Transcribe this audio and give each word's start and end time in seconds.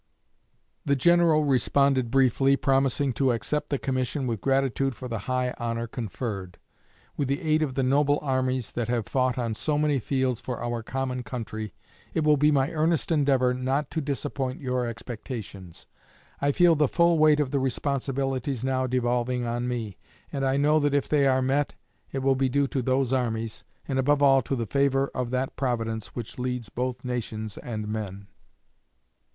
The 0.83 0.95
General 0.95 1.43
responded 1.45 2.09
briefly, 2.09 2.57
promising 2.57 3.13
to 3.13 3.31
"accept 3.33 3.69
the 3.69 3.77
commission 3.77 4.25
with 4.25 4.41
gratitude 4.41 4.95
for 4.95 5.07
the 5.07 5.19
high 5.29 5.53
honor 5.59 5.85
conferred. 5.85 6.57
With 7.15 7.27
the 7.27 7.39
aid 7.39 7.61
of 7.61 7.75
the 7.75 7.83
noble 7.83 8.17
armies 8.23 8.71
that 8.71 8.87
have 8.87 9.05
fought 9.05 9.37
on 9.37 9.53
so 9.53 9.77
many 9.77 9.99
fields 9.99 10.41
for 10.41 10.59
our 10.59 10.81
common 10.81 11.21
country, 11.21 11.75
it 12.15 12.23
will 12.23 12.35
be 12.35 12.49
my 12.49 12.71
earnest 12.71 13.11
endeavor 13.11 13.53
not 13.53 13.91
to 13.91 14.01
disappoint 14.01 14.59
your 14.59 14.87
expectations. 14.87 15.85
I 16.41 16.51
feel 16.51 16.73
the 16.73 16.87
full 16.87 17.19
weight 17.19 17.39
of 17.39 17.51
the 17.51 17.59
responsibilities 17.59 18.65
now 18.65 18.87
devolving 18.87 19.45
on 19.45 19.67
me, 19.67 19.97
and 20.33 20.43
I 20.43 20.57
know 20.57 20.79
that 20.79 20.95
if 20.95 21.07
they 21.07 21.27
are 21.27 21.43
met 21.43 21.75
it 22.11 22.23
will 22.23 22.33
be 22.35 22.49
due 22.49 22.67
to 22.69 22.81
those 22.81 23.13
armies, 23.13 23.63
and 23.87 23.99
above 23.99 24.23
all 24.23 24.41
to 24.41 24.55
the 24.55 24.65
favor 24.65 25.11
of 25.13 25.29
that 25.29 25.55
Providence 25.55 26.15
which 26.15 26.39
leads 26.39 26.69
both 26.69 27.05
nations 27.05 27.59
and 27.59 27.87
men." 27.87 28.25